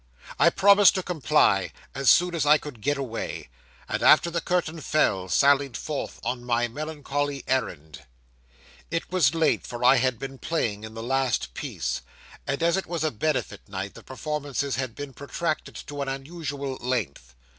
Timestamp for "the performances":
13.93-14.75